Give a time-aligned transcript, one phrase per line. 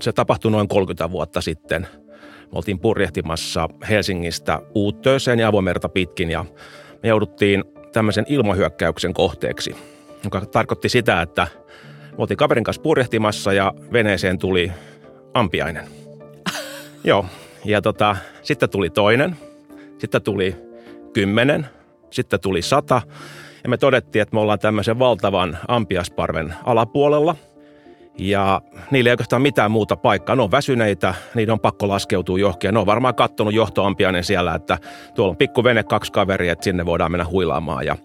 [0.00, 1.86] Se tapahtui noin 30 vuotta sitten.
[2.26, 6.44] Me oltiin purjehtimassa Helsingistä Uuttööseen ja avomerta pitkin ja
[7.02, 9.76] me jouduttiin tämmöisen ilmahyökkäyksen kohteeksi,
[10.24, 11.46] joka tarkoitti sitä, että
[12.10, 14.72] me oltiin kaverin kanssa purjehtimassa ja veneeseen tuli
[15.34, 15.84] ampiainen.
[17.04, 17.26] Joo,
[17.64, 19.36] ja tota, sitten tuli toinen,
[19.98, 20.56] sitten tuli
[21.12, 21.66] kymmenen,
[22.10, 23.02] sitten tuli sata
[23.62, 27.36] ja me todettiin, että me ollaan tämmöisen valtavan ampiasparven alapuolella–
[28.18, 30.36] ja niillä ei oikeastaan mitään muuta paikkaa.
[30.36, 32.74] Ne on väsyneitä, niiden on pakko laskeutua johonkin.
[32.74, 34.78] ne on varmaan kattonut johtoampiainen siellä, että
[35.14, 37.86] tuolla on pikku vene, kaksi kaveria, että sinne voidaan mennä huilaamaan.
[37.86, 37.96] Ja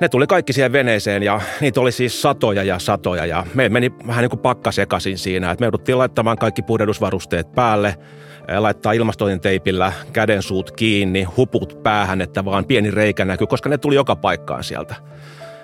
[0.00, 3.92] ne tuli kaikki siihen veneeseen ja niitä oli siis satoja ja satoja ja me meni
[4.06, 5.50] vähän niin kuin pakka sekaisin siinä.
[5.50, 7.96] Että me jouduttiin laittamaan kaikki puhdedusvarusteet päälle,
[8.58, 13.94] laittaa ilmastointiteipillä käden suut kiinni, huput päähän, että vaan pieni reikä näkyy, koska ne tuli
[13.94, 14.94] joka paikkaan sieltä.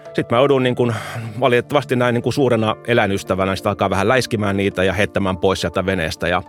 [0.04, 0.94] Sitten mä joudun niin kuin,
[1.40, 5.86] valitettavasti näin niin kuin suurena eläinystävänä sitä alkaa vähän läiskimään niitä ja heittämään pois sieltä
[5.86, 6.28] veneestä.
[6.28, 6.42] Ja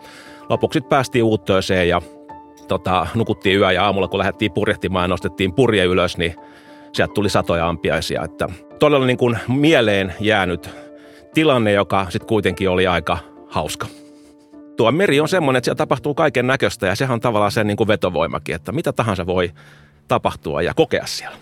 [0.50, 2.02] lopuksi päästiin uuttööseen ja
[2.68, 6.36] tota, nukuttiin yö ja aamulla kun lähdettiin purjehtimaan ja nostettiin purje ylös, niin
[6.94, 8.24] sieltä tuli satoja ampiaisia.
[8.24, 8.50] Että
[8.80, 10.70] todella niin kuin mieleen jäänyt
[11.34, 13.88] tilanne, joka sitten kuitenkin oli aika hauska.
[14.78, 17.78] Tuo meri on semmoinen, että siellä tapahtuu kaiken näköistä ja sehän on tavallaan sen niin
[17.78, 19.52] kuin vetovoimakin, että mitä tahansa voi
[20.08, 21.36] tapahtua ja kokea siellä.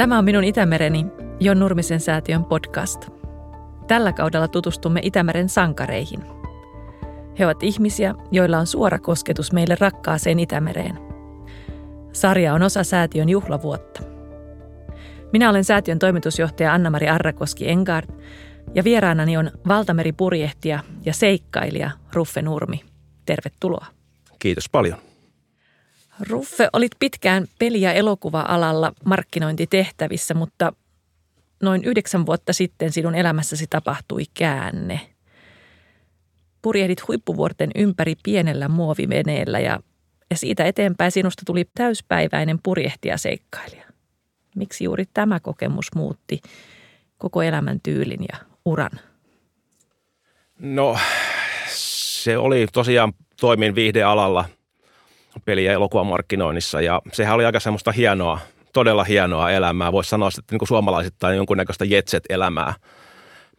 [0.00, 1.06] Tämä on minun Itämereni,
[1.40, 3.08] Jon Nurmisen säätiön podcast.
[3.86, 6.20] Tällä kaudella tutustumme Itämeren sankareihin.
[7.38, 10.98] He ovat ihmisiä, joilla on suora kosketus meille rakkaaseen Itämereen.
[12.12, 14.02] Sarja on osa säätiön juhlavuotta.
[15.32, 18.10] Minä olen säätiön toimitusjohtaja Anna-Mari Arrakoski Engard
[18.74, 22.80] ja vieraanani on valtameripurjehtija ja seikkailija Ruffe Nurmi.
[23.26, 23.86] Tervetuloa.
[24.38, 25.09] Kiitos paljon.
[26.28, 30.72] Ruffe, olit pitkään peli- ja elokuva-alalla markkinointitehtävissä, mutta
[31.62, 35.00] noin yhdeksän vuotta sitten sinun elämässäsi tapahtui käänne.
[36.62, 39.80] Purjehdit huippuvuorten ympäri pienellä muoviveneellä ja,
[40.30, 43.86] ja siitä eteenpäin sinusta tuli täyspäiväinen purjehtijaseikkailija.
[44.56, 46.40] Miksi juuri tämä kokemus muutti
[47.18, 48.90] koko elämän tyylin ja uran?
[50.58, 50.98] No,
[51.74, 54.44] se oli tosiaan, toimin viihdealalla–
[55.44, 58.38] peli- ja elokuvamarkkinoinnissa ja sehän oli aika semmoista hienoa,
[58.72, 59.92] todella hienoa elämää.
[59.92, 62.74] Voisi sanoa, että niin kuin suomalaisittain jonkunnäköistä jetset-elämää.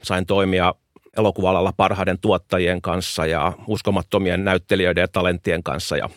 [0.03, 0.73] Sain toimia
[1.17, 5.97] elokuva parhaiden tuottajien kanssa ja uskomattomien näyttelijöiden ja talenttien kanssa.
[5.97, 6.09] Ja,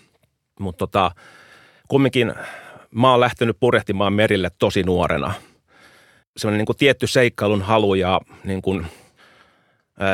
[0.61, 1.11] mutta tota,
[1.89, 2.35] kumminkin
[2.91, 5.35] mä oon lähtenyt purehtimaan merille tosi nuorena.
[6.37, 8.87] Sellainen niin kuin tietty seikkailun halu ja niin kuin–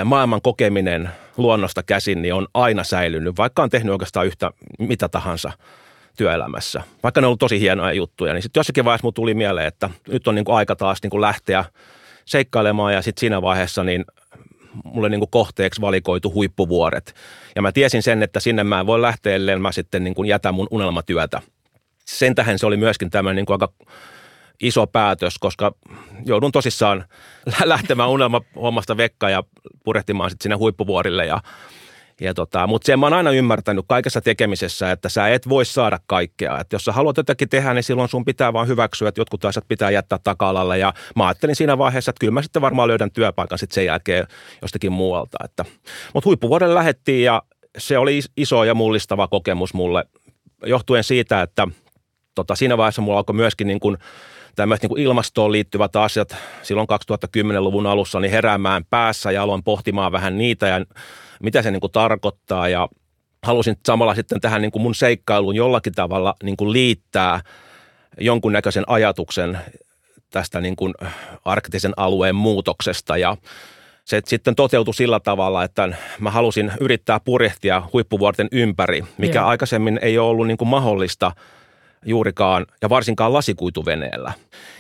[0.05, 5.53] maailman kokeminen luonnosta käsin niin on aina säilynyt, vaikka on tehnyt oikeastaan yhtä mitä tahansa
[6.17, 6.83] työelämässä.
[7.03, 10.29] Vaikka ne on ollut tosi hienoja juttuja, niin sitten jossakin vaiheessa tuli mieleen, että nyt
[10.29, 11.65] on niin kuin aika taas niin kuin lähteä
[12.25, 14.05] seikkailemaan ja sitten siinä vaiheessa niin
[14.85, 17.15] mulle niin kuin kohteeksi valikoitu huippuvuoret.
[17.57, 20.29] Ja mä tiesin sen, että sinne mä en voi lähteä, ellei mä sitten niin kuin
[20.29, 21.41] jätä mun unelmatyötä.
[22.05, 23.73] Sen tähän se oli myöskin tämmöinen niin kuin aika
[24.61, 25.73] iso päätös, koska
[26.27, 27.05] joudun tosissaan
[27.65, 29.43] lähtemään unelmahommasta vekka ja
[29.85, 31.27] purehtimaan sitten sinne huippuvuorille.
[31.27, 31.41] Ja,
[32.21, 35.99] ja tota, mutta sen mä oon aina ymmärtänyt kaikessa tekemisessä, että sä et voi saada
[36.07, 36.61] kaikkea.
[36.61, 39.69] Että jos sä haluat jotakin tehdä, niin silloin sun pitää vaan hyväksyä, että jotkut asiat
[39.69, 40.79] pitää jättää taka-alalle.
[40.79, 44.27] Ja mä ajattelin siinä vaiheessa, että kyllä mä sitten varmaan löydän työpaikan sitten sen jälkeen
[44.63, 45.39] jostakin muualta.
[45.45, 45.65] Että,
[46.15, 47.43] mutta huippuvuodelle lähettiin ja
[47.79, 50.05] se oli iso ja mullistava kokemus mulle
[50.67, 51.69] johtuen siitä, että
[52.35, 53.99] tota, siinä vaiheessa mulla alkoi myöskin niin kuin
[54.61, 56.89] tämmöiset niin ilmastoon liittyvät asiat silloin
[57.59, 60.85] 2010-luvun alussa niin heräämään päässä ja aloin pohtimaan vähän niitä ja
[61.43, 62.69] mitä se niin kuin tarkoittaa.
[62.69, 62.89] Ja
[63.43, 67.41] halusin samalla sitten tähän niin kuin mun seikkailuun jollakin tavalla niin kuin liittää
[68.21, 69.59] jonkunnäköisen ajatuksen
[70.31, 70.95] tästä niin kuin
[71.45, 73.17] arktisen alueen muutoksesta.
[73.17, 73.37] Ja
[74.05, 79.49] se sitten toteutui sillä tavalla, että mä halusin yrittää purjehtia huippuvuorten ympäri, mikä Joo.
[79.49, 81.33] aikaisemmin ei ole ollut niin kuin mahdollista–
[82.07, 84.33] juurikaan ja varsinkaan lasikuituveneellä.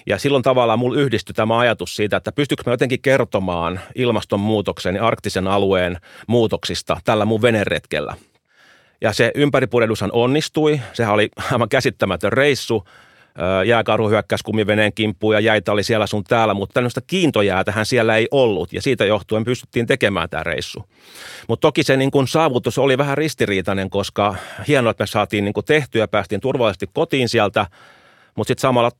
[0.06, 5.06] Ja silloin tavallaan mulla yhdistyi tämä ajatus siitä, että pystyykö mä jotenkin kertomaan ilmastonmuutoksen ja
[5.06, 5.96] arktisen alueen
[6.26, 8.16] muutoksista tällä mun veneretkellä.
[9.00, 10.80] Ja se ympäripurjehdushan onnistui.
[10.92, 12.84] Sehän oli aivan käsittämätön reissu.
[13.66, 18.28] Jääkaru hyökkäsi kumiveneen kimppuun ja jäitä oli siellä sun täällä, mutta tämmöistä kiintojäätähän siellä ei
[18.30, 20.84] ollut ja siitä johtuen pystyttiin tekemään tämä reissu.
[21.48, 24.34] Mutta toki se niin kun saavutus oli vähän ristiriitainen, koska
[24.68, 27.66] hienoa, että me saatiin niin kun tehtyä ja päästiin turvallisesti kotiin sieltä,
[28.34, 28.90] mutta sitten samalla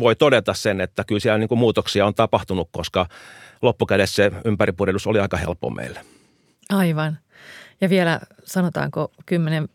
[0.00, 3.06] voi todeta sen, että kyllä siellä niin kun muutoksia on tapahtunut, koska
[3.62, 4.30] loppukädessä
[4.98, 6.00] se oli aika helppo meille.
[6.70, 7.18] Aivan.
[7.80, 9.68] Ja vielä sanotaanko kymmenen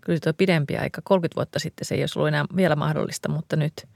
[0.00, 3.56] kyllä tuo pidempi aika, 30 vuotta sitten se ei olisi ollut enää vielä mahdollista, mutta
[3.56, 3.88] nyt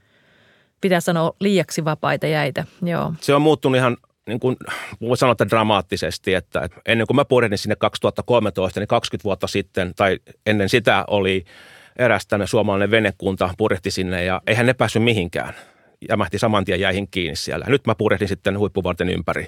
[0.81, 2.65] pitää sanoa liiaksi vapaita jäitä.
[2.81, 3.13] Joo.
[3.21, 3.97] Se on muuttunut ihan
[4.27, 4.55] niin kuin
[5.01, 9.93] voi sanoa, että dramaattisesti, että, ennen kuin mä purjehdin sinne 2013, niin 20 vuotta sitten
[9.95, 11.45] tai ennen sitä oli
[11.95, 15.53] eräs tänne suomalainen venekunta purjehti sinne ja eihän ne päässyt mihinkään.
[16.09, 17.65] Jämähti saman tien jäihin kiinni siellä.
[17.69, 19.47] Nyt mä purjehdin sitten huippuvarten ympäri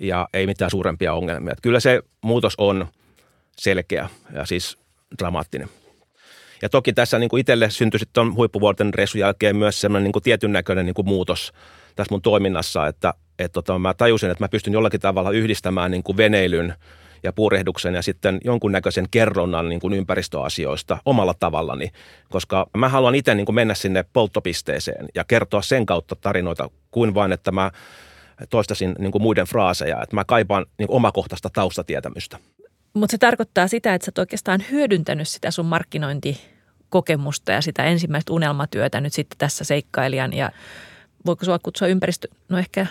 [0.00, 1.52] ja ei mitään suurempia ongelmia.
[1.52, 2.86] Että kyllä se muutos on
[3.58, 4.78] selkeä ja siis
[5.18, 5.68] dramaattinen.
[6.62, 10.22] Ja toki tässä niin kuin itselle syntyi sitten tuon huippuvuorten reissun jälkeen myös semmoinen niin
[10.22, 11.52] tietyn näköinen niin muutos
[11.96, 16.02] tässä mun toiminnassa, että, että tota, mä tajusin, että mä pystyn jollakin tavalla yhdistämään niin
[16.02, 16.74] kuin veneilyn
[17.22, 21.90] ja puurehduksen ja sitten jonkunnäköisen kerronnan niin kuin ympäristöasioista omalla tavallani,
[22.30, 27.14] koska mä haluan itse niin kuin mennä sinne polttopisteeseen ja kertoa sen kautta tarinoita kuin
[27.14, 27.70] vain, että mä
[28.50, 32.38] toistasin niin kuin muiden fraaseja, että mä kaipaan niin kuin omakohtaista taustatietämystä.
[32.98, 38.32] Mutta se tarkoittaa sitä, että sä oot oikeastaan hyödyntänyt sitä sun markkinointikokemusta ja sitä ensimmäistä
[38.32, 40.50] unelmatyötä nyt sitten tässä seikkailijan ja
[41.26, 42.86] voiko sua kutsua ympäristö, no ehkä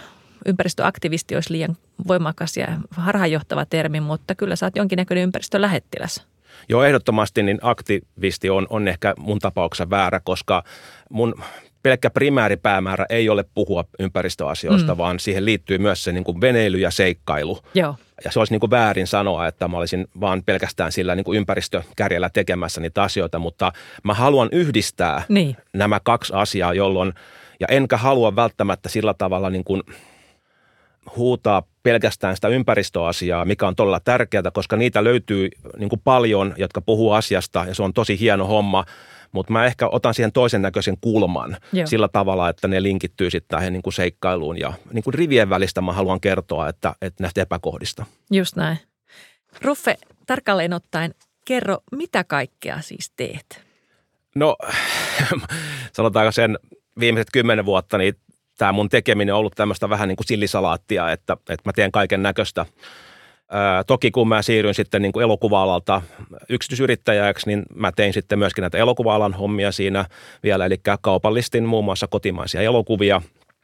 [0.45, 1.77] ympäristöaktivisti olisi liian
[2.07, 6.25] voimakas ja harhaanjohtava termi, mutta kyllä sä oot jonkinnäköinen ympäristölähettiläs.
[6.69, 10.63] Joo, ehdottomasti niin aktivisti on, on ehkä mun tapauksessa väärä, koska
[11.09, 11.35] mun
[11.87, 14.97] pelkkä primääripäämäärä ei ole puhua ympäristöasioista, mm.
[14.97, 17.59] vaan siihen liittyy myös se niin kuin veneily ja seikkailu.
[17.73, 17.95] Joo.
[18.25, 21.37] Ja se olisi niin kuin väärin sanoa, että mä olisin vaan pelkästään sillä niin kuin
[21.37, 23.71] ympäristökärjellä tekemässä niitä asioita, mutta
[24.03, 25.57] mä haluan yhdistää niin.
[25.73, 27.13] nämä kaksi asiaa, jolloin,
[27.59, 29.83] ja enkä halua välttämättä sillä tavalla niin kuin
[31.17, 36.81] huutaa pelkästään sitä ympäristöasiaa, mikä on todella tärkeää, koska niitä löytyy niin kuin paljon, jotka
[36.81, 38.85] puhuu asiasta ja se on tosi hieno homma,
[39.31, 41.87] mutta mä ehkä otan siihen toisen näköisen kulman Joo.
[41.87, 45.81] sillä tavalla, että ne linkittyy sitten tähän niin kuin seikkailuun ja niin kuin rivien välistä
[45.81, 48.05] mä haluan kertoa, että, että näistä epäkohdista.
[48.31, 48.77] Just näin.
[49.61, 49.95] Ruffe,
[50.27, 51.15] tarkalleen ottaen,
[51.45, 53.61] kerro, mitä kaikkea siis teet?
[54.35, 54.55] No,
[55.95, 56.59] sanotaanko sen
[56.99, 58.13] viimeiset kymmenen vuotta, niin
[58.57, 62.23] tämä mun tekeminen on ollut tämmöistä vähän niin kuin sillisalaattia, että, että mä teen kaiken
[62.23, 62.65] näköistä–
[63.87, 66.01] toki kun mä siirryin sitten niin kuin elokuva-alalta
[66.49, 70.05] yksityisyrittäjäksi, niin mä tein sitten myöskin näitä elokuva-alan hommia siinä
[70.43, 73.21] vielä, eli kaupallistin muun muassa kotimaisia elokuvia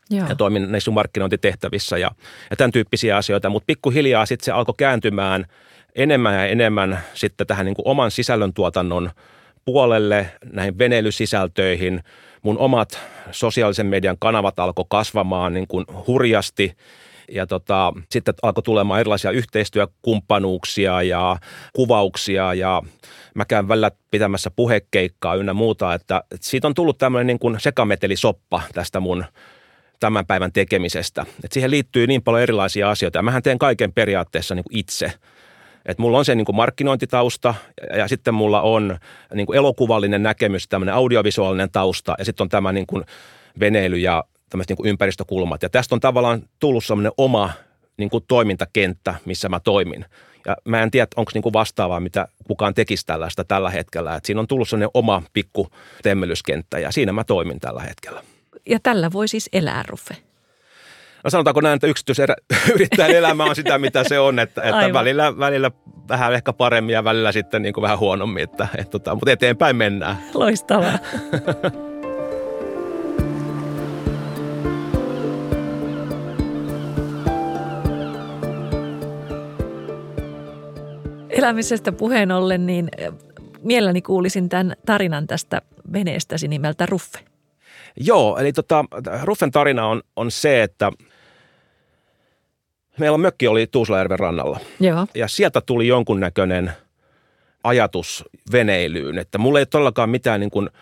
[0.10, 0.28] Joo.
[0.30, 2.12] ja toimin näissä markkinointitehtävissä ja,
[2.50, 5.46] ja tämän tyyppisiä asioita, mutta pikkuhiljaa sitten se alkoi kääntymään
[5.96, 9.12] enemmän ja enemmän sitten tähän niin kuin oman sisällöntuotannon
[9.66, 12.04] puolelle, näihin veneilysisältöihin.
[12.42, 13.00] Mun omat
[13.32, 16.72] sosiaalisen median kanavat alkoi kasvamaan niin kuin hurjasti–
[17.34, 21.38] ja tota, sitten alkoi tulemaan erilaisia yhteistyökumppanuuksia ja
[21.74, 22.82] kuvauksia ja
[23.36, 27.60] mä käyn välillä pitämässä puhekeikkaa ynnä muuta, että, että siitä on tullut tämmöinen niin kuin
[27.60, 29.26] sekametelisoppa tästä mun
[30.00, 31.26] tämän päivän tekemisestä.
[31.44, 35.14] Et siihen liittyy niin paljon erilaisia asioita ja mähän teen kaiken periaatteessa niin kuin itse.
[35.86, 37.56] Et mulla on se niin kuin markkinointitausta
[37.90, 38.98] ja, ja sitten mulla on
[39.34, 43.04] niin kuin elokuvallinen näkemys, tämmöinen audiovisuaalinen tausta ja sitten on tämä niin kuin
[43.60, 45.64] veneily ja tämmöiset niin ympäristökulmat.
[45.64, 47.50] Ja tästä on tavallaan tullut semmoinen oma
[47.98, 50.06] niin kuin toimintakenttä, missä mä toimin.
[50.46, 54.16] Ja mä en tiedä, onko niin kuin vastaavaa, mitä kukaan tekisi tällaista tällä hetkellä.
[54.16, 55.68] Et siinä on tullut semmoinen oma pikku
[56.04, 58.24] temmelyskenttä ja siinä mä toimin tällä hetkellä.
[58.66, 60.18] Ja tällä voi siis elää, Ruffe?
[61.24, 65.72] No sanotaanko näin, että yksityisyrittäjän elämä on sitä, mitä se on, että, että välillä, välillä
[66.10, 69.32] vähän ehkä paremmin ja välillä sitten niin kuin vähän huonommin, että, että, että, tota, mutta
[69.32, 70.18] eteenpäin mennään.
[70.34, 71.00] Loistavaa.
[81.34, 82.90] elämisestä puheen ollen, niin
[83.62, 85.62] mielelläni kuulisin tämän tarinan tästä
[85.94, 87.20] veneestäsi nimeltä Ruffe.
[88.00, 88.86] Joo, eli tota,
[89.24, 90.92] Ruffen tarina on, on se, että
[93.00, 94.60] meillä mökki oli Tuuslajärven rannalla.
[94.80, 95.08] Joo.
[95.16, 96.72] Ja sieltä tuli jonkunnäköinen
[97.64, 100.70] ajatus veneilyyn, että mulla ei todellakaan mitään niin kuin–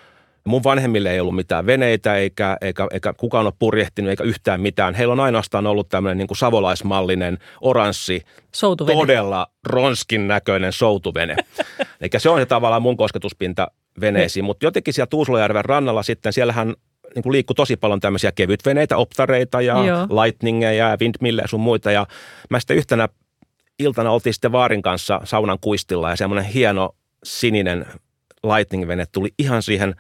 [0.47, 4.95] Mun vanhemmille ei ollut mitään veneitä eikä, eikä, eikä kukaan ole purjehtinut eikä yhtään mitään.
[4.95, 8.21] Heillä on ainoastaan ollut tämmöinen niin kuin savolaismallinen oranssi,
[8.55, 8.99] soutuvene.
[8.99, 11.35] todella ronskin näköinen soutuvene.
[12.01, 13.71] Eli se on se tavallaan mun kosketuspinta
[14.01, 14.45] veneisiin.
[14.45, 16.73] Mutta jotenkin siellä Tuusulajärven rannalla sitten, siellähän
[17.15, 20.23] niin kuin liikkui tosi paljon tämmöisiä kevytveneitä, optareita ja Joo.
[20.23, 21.91] lightningeja ja windmilleja sun muita.
[21.91, 22.07] Ja
[22.49, 23.09] mä sitten yhtenä
[23.79, 27.85] iltana oltiin sitten Vaarin kanssa saunan kuistilla ja semmoinen hieno sininen
[28.43, 29.95] lightning-vene tuli ihan siihen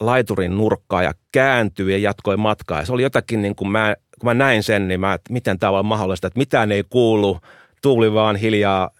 [0.00, 2.80] laiturin nurkkaa ja kääntyi ja jatkoi matkaa.
[2.80, 5.58] Ja se oli jotakin, niin kuin mä, kun mä näin sen, niin mä, että miten
[5.58, 7.38] tämä on mahdollista, että mitään ei kuulu,
[7.82, 8.90] tuuli vaan hiljaa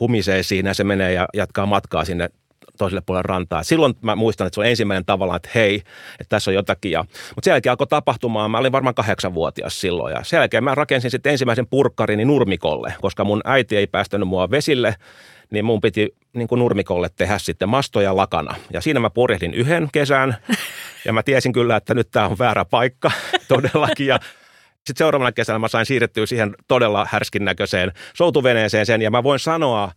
[0.00, 2.28] humisee siinä, se menee ja jatkaa matkaa sinne
[2.78, 3.62] toiselle puolelle rantaa.
[3.62, 5.74] Silloin mä muistan, että se on ensimmäinen tavalla, että hei,
[6.20, 6.92] että tässä on jotakin.
[6.92, 10.14] Ja, mutta sen jälkeen alkoi tapahtumaan, mä olin varmaan kahdeksanvuotias silloin.
[10.14, 14.50] Ja sen jälkeen mä rakensin sitten ensimmäisen purkkarini nurmikolle, koska mun äiti ei päästänyt mua
[14.50, 14.94] vesille,
[15.50, 18.54] niin mun piti niin kuin nurmikolle tehdä sitten mastoja lakana.
[18.72, 20.36] Ja siinä mä purjehdin yhden kesän
[21.06, 23.10] ja mä tiesin kyllä, että nyt tämä on väärä paikka
[23.48, 24.06] todellakin.
[24.06, 24.18] Ja
[24.76, 29.38] sitten seuraavana kesänä mä sain siirrettyä siihen todella härskin näköiseen soutuveneeseen sen ja mä voin
[29.38, 29.92] sanoa,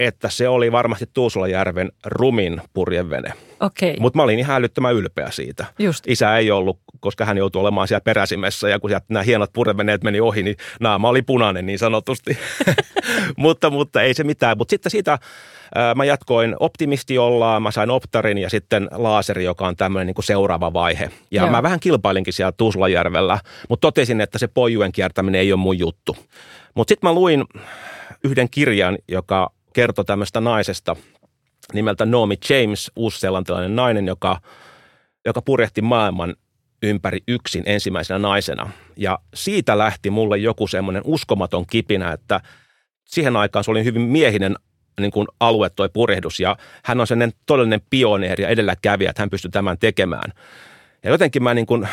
[0.00, 3.32] että se oli varmasti Tuusulajärven rumin purjevene.
[3.60, 3.96] Okei.
[4.00, 5.66] Mutta mä olin ihan älyttömän ylpeä siitä.
[5.78, 6.08] Just.
[6.08, 10.04] Isä ei ollut, koska hän joutui olemaan siellä peräsimessä ja kun sieltä nämä hienot purjeveneet
[10.04, 12.38] meni ohi, niin naama oli punainen niin sanotusti.
[13.36, 14.58] mutta, mutta ei se mitään.
[14.58, 15.18] Mutta sitten siitä
[15.74, 20.72] ää, mä jatkoin optimistiolla, mä sain optarin ja sitten laaseri, joka on tämmöinen niin seuraava
[20.72, 21.10] vaihe.
[21.30, 21.50] Ja Joo.
[21.50, 26.16] mä vähän kilpailinkin siellä Tuusulajärvellä, mutta totesin, että se pojujen kiertäminen ei ole mun juttu.
[26.74, 27.44] Mutta sitten mä luin
[28.24, 30.96] yhden kirjan, joka kertoi tämmöistä naisesta
[31.72, 34.40] nimeltä Naomi James, uusseelantilainen nainen, joka,
[35.26, 36.34] joka purjehti maailman
[36.82, 38.70] ympäri yksin ensimmäisenä naisena.
[38.96, 42.40] Ja siitä lähti mulle joku semmoinen uskomaton kipinä, että
[43.04, 44.56] siihen aikaan se oli hyvin miehinen
[45.00, 49.30] niin kuin alue toi purjehdus ja hän on sellainen todellinen pioneeri ja edelläkävijä, että hän
[49.30, 50.32] pystyy tämän tekemään.
[51.04, 51.88] Ja jotenkin mä niin kuin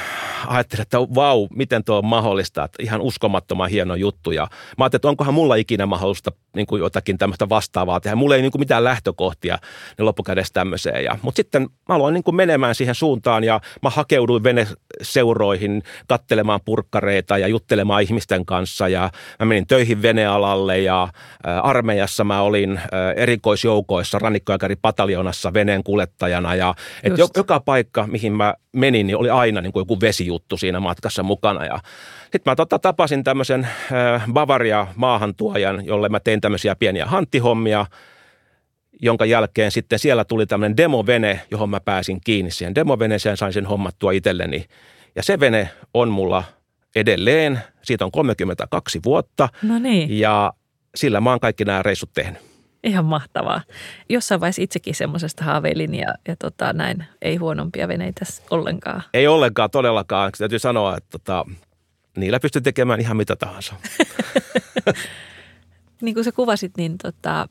[0.47, 4.31] ajattelin, että vau, miten tuo on mahdollista, että ihan uskomattoman hieno juttu.
[4.31, 4.47] Ja
[4.77, 8.15] mä ajattelin, että onkohan mulla ikinä mahdollista niin kuin jotakin tämmöistä vastaavaa tehdä.
[8.15, 9.57] Mulla ei niin kuin mitään lähtökohtia
[9.97, 11.03] niin loppukädessä tämmöiseen.
[11.03, 16.59] Ja, mutta sitten mä aloin niin kuin menemään siihen suuntaan ja mä hakeuduin veneseuroihin kattelemaan
[16.65, 18.87] purkkareita ja juttelemaan ihmisten kanssa.
[18.87, 21.03] Ja mä menin töihin venealalle ja
[21.47, 22.81] ä, armeijassa mä olin ä,
[23.15, 26.55] erikoisjoukoissa rannikkoaikari-pataljonassa veneen kuljettajana.
[26.55, 30.79] Ja et joka paikka, mihin mä menin, niin oli aina niin kuin joku vesijuttu siinä
[30.79, 31.65] matkassa mukana.
[31.65, 31.79] Ja
[32.21, 37.85] sitten mä tota, tapasin tämmöisen äh, Bavaria-maahantuojan, jolle mä tein tämmöisiä pieniä hanttihommia,
[39.01, 43.65] jonka jälkeen sitten siellä tuli tämmöinen demovene, johon mä pääsin kiinni siihen demoveneeseen, sain sen
[43.65, 44.65] hommattua itselleni.
[45.15, 46.43] Ja se vene on mulla
[46.95, 50.53] edelleen, siitä on 32 vuotta No niin, ja
[50.95, 52.48] sillä mä oon kaikki nämä reissut tehnyt.
[52.83, 53.61] Ihan mahtavaa.
[54.09, 59.03] Jossain vaiheessa itsekin semmoisesta haaveilin ja, ja tota, näin, ei huonompia veneitä ollenkaan.
[59.13, 61.45] Ei ollenkaan todellakaan, täytyy sanoa, että tota,
[62.17, 63.75] niillä pystyy tekemään ihan mitä tahansa.
[66.01, 67.47] Niin kuin sä kuvasit, niin tota,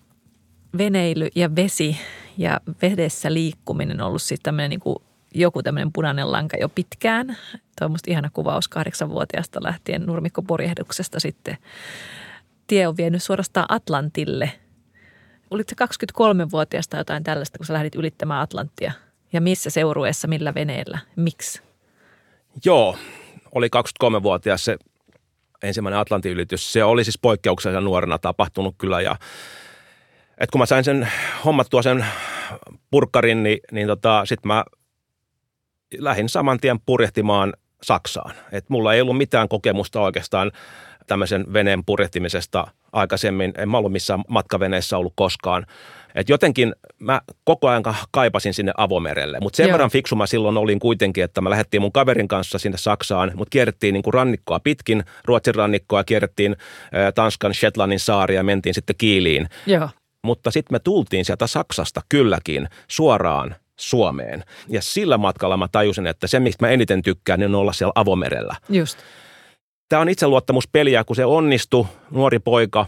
[0.78, 1.96] veneily ja vesi
[2.38, 4.96] ja vedessä liikkuminen on ollut sitten tämmöinen niin kuin
[5.34, 7.26] joku tämmöinen punainen lanka jo pitkään.
[7.52, 11.56] Tuo on musta ihana kuvaus kahdeksanvuotiaasta lähtien nurmikkopurjehduksesta sitten.
[12.66, 14.52] Tie on vienyt suorastaan Atlantille.
[15.50, 18.92] Olitko 23-vuotiaasta jotain tällaista, kun sä lähdit ylittämään Atlanttia?
[19.32, 20.98] Ja missä seurueessa, millä veneellä?
[21.16, 21.62] Miksi?
[22.64, 22.96] Joo,
[23.54, 24.76] oli 23-vuotias se
[25.62, 26.72] ensimmäinen Atlantin ylitys.
[26.72, 29.16] Se oli siis poikkeuksellisen nuorena tapahtunut kyllä ja
[30.38, 31.08] et kun mä sain sen
[31.44, 32.06] hommattua sen
[32.90, 34.64] purkkarin, niin, niin tota, sitten mä
[35.98, 37.52] lähdin saman tien purjehtimaan
[37.82, 38.34] Saksaan.
[38.52, 40.52] Et mulla ei ollut mitään kokemusta oikeastaan
[41.08, 43.52] tämmöisen veneen purjehtimisesta aikaisemmin.
[43.58, 45.66] En mä ollut missään matkaveneessä ollut koskaan.
[46.14, 49.72] Et jotenkin mä koko ajan kaipasin sinne avomerelle, mutta sen Joo.
[49.72, 53.50] verran fiksu mä silloin olin kuitenkin, että mä lähdettiin mun kaverin kanssa sinne Saksaan, mutta
[53.50, 56.56] kierrettiin niin kuin rannikkoa pitkin, Ruotsin rannikkoa, kierrettiin
[57.14, 59.48] Tanskan Shetlandin saaria ja mentiin sitten Kiiliin.
[59.66, 59.88] Joo.
[60.24, 64.44] Mutta sitten me tultiin sieltä Saksasta kylläkin suoraan Suomeen.
[64.68, 67.92] Ja sillä matkalla mä tajusin, että se, mistä mä eniten tykkään, niin on olla siellä
[67.94, 68.56] avomerellä.
[68.68, 68.98] Just.
[69.88, 72.86] Tämä on itseluottamuspeliä, kun se onnistui, nuori poika,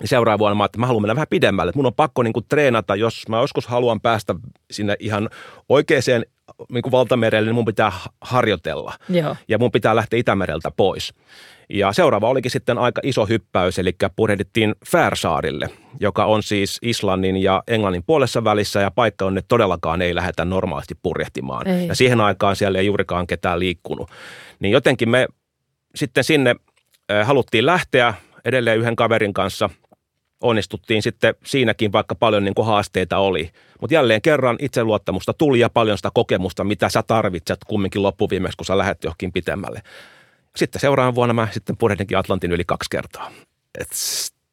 [0.00, 1.72] niin seuraavana vuonna mä, että mä haluan mennä vähän pidemmälle.
[1.74, 4.34] Mun on pakko niin kuin treenata, jos mä joskus haluan päästä
[4.70, 5.28] sinne ihan
[5.68, 6.02] oikeaan
[6.72, 8.92] niin kuin valtamerelle, niin mun pitää harjoitella.
[9.08, 9.36] Joo.
[9.48, 11.14] Ja mun pitää lähteä Itämereltä pois.
[11.70, 15.70] Ja seuraava olikin sitten aika iso hyppäys, eli purjehdittiin Färsaarille,
[16.00, 20.44] joka on siis Islannin ja Englannin puolessa välissä, ja paikka on, että todellakaan ei lähdetä
[20.44, 21.68] normaalisti purjehtimaan.
[21.68, 21.86] Ei.
[21.86, 24.10] Ja siihen aikaan siellä ei juurikaan ketään liikkunut.
[24.60, 25.26] Niin jotenkin me
[25.94, 26.56] sitten sinne
[27.24, 29.70] haluttiin lähteä edelleen yhden kaverin kanssa.
[30.40, 33.50] Onnistuttiin sitten siinäkin, vaikka paljon niin kuin haasteita oli.
[33.80, 38.66] Mutta jälleen kerran itseluottamusta tuli ja paljon sitä kokemusta, mitä sä tarvitset kumminkin loppuviimeksi, kun
[38.66, 39.82] sä lähdet johonkin pitemmälle.
[40.56, 43.30] Sitten seuraavana vuonna mä sitten purjehdinkin Atlantin yli kaksi kertaa.
[43.80, 43.88] Et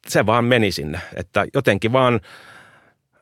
[0.08, 2.20] se vaan meni sinne, että jotenkin vaan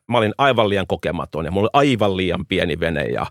[0.08, 3.26] mä olin aivan liian kokematon ja mulla oli aivan liian pieni vene ja,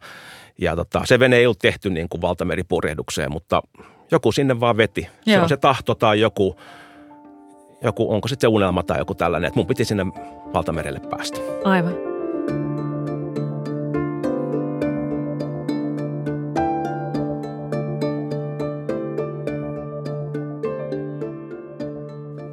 [0.60, 3.62] ja tota, se vene ei ollut tehty niin kuin valtameripurjehdukseen, mutta
[4.10, 5.00] joku sinne vaan veti.
[5.00, 5.36] Joo.
[5.36, 6.56] Se on se tahto tai joku,
[7.82, 10.06] joku onko sitten se unelma tai joku tällainen, että mun piti sinne
[10.52, 11.40] valtamerelle päästä.
[11.64, 11.94] Aivan.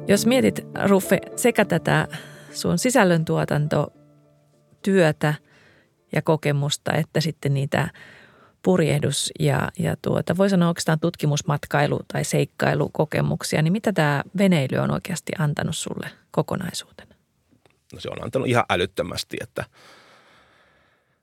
[0.08, 2.08] Jos mietit, Ruffe, sekä tätä
[2.52, 5.34] sun sisällöntuotantotyötä
[6.12, 7.88] ja kokemusta, että sitten niitä–
[8.66, 14.90] purjehdus ja, ja tuota, voi sanoa oikeastaan tutkimusmatkailu- tai seikkailukokemuksia, niin mitä tämä veneily on
[14.90, 17.14] oikeasti antanut sulle kokonaisuutena?
[17.92, 19.64] No se on antanut ihan älyttömästi, että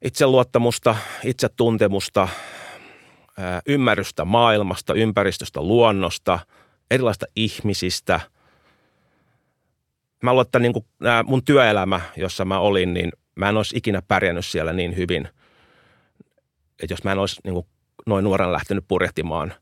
[0.02, 2.28] itseluottamusta, itsetuntemusta,
[3.66, 6.40] ymmärrystä maailmasta, ympäristöstä, luonnosta,
[6.92, 8.20] erilaista ihmisistä.
[10.22, 10.86] Mä luulen, että niin kuin
[11.26, 15.30] mun työelämä, jossa mä olin, niin mä en olisi ikinä pärjännyt siellä niin hyvin,
[16.84, 17.66] että jos mä en olisi niin kuin
[18.06, 19.54] noin nuoren lähtenyt purjehtimaan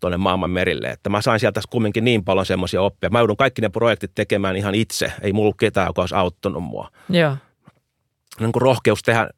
[0.00, 0.88] tuonne maailman merille.
[0.88, 3.10] Että mä sain sieltä kumminkin niin paljon semmoisia oppia.
[3.10, 5.12] Mä joudun kaikki ne projektit tekemään ihan itse.
[5.22, 6.90] Ei mulla ketään, joka olisi auttanut mua.
[7.08, 7.36] Joo.
[8.40, 9.28] Niin kuin rohkeus tehdä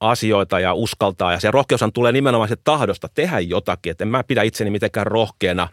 [0.00, 1.32] asioita ja uskaltaa.
[1.32, 3.90] Ja se rohkeushan tulee nimenomaan se tahdosta tehdä jotakin.
[3.90, 5.68] Että en mä pidä itseni mitenkään rohkeana,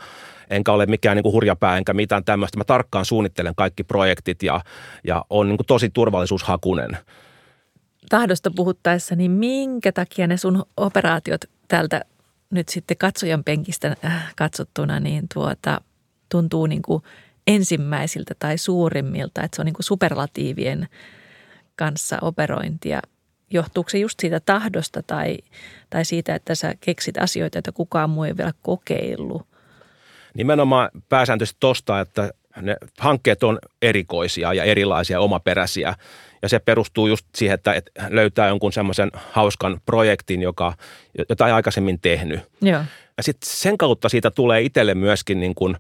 [0.50, 2.58] enkä ole mikään niin kuin hurjapää enkä mitään tämmöistä.
[2.58, 4.62] Mä tarkkaan suunnittelen kaikki projektit ja,
[5.08, 6.98] ja on niin kuin tosi turvallisuushakunen.
[8.14, 12.02] Tahdosta puhuttaessa, niin minkä takia ne sun operaatiot tältä
[12.50, 15.82] nyt sitten katsojan penkistä äh, katsottuna, niin tuota,
[16.30, 17.04] tuntuu niin kuin
[17.48, 20.88] ensimmäisiltä tai suurimmilta, että se on niin kuin superlatiivien
[21.76, 23.02] kanssa operointia–
[23.54, 25.38] johtuuko se just siitä tahdosta tai,
[25.90, 29.48] tai siitä, että sä keksit asioita, joita kukaan muu ei vielä kokeillut?
[30.34, 35.96] Nimenomaan pääsääntöisesti tosta, että ne hankkeet on erikoisia ja erilaisia, omaperäisiä.
[36.44, 40.74] Ja se perustuu just siihen, että löytää jonkun semmoisen hauskan projektin, joka,
[41.30, 42.40] jota ei aikaisemmin tehnyt.
[42.62, 42.82] Joo.
[43.18, 45.78] Ja sitten sen kautta siitä tulee itselle myöskin niin kuin